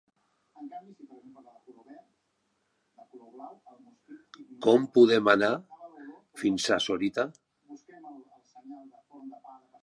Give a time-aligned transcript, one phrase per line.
[4.67, 5.51] Com podem anar
[6.45, 7.27] fins a Sorita?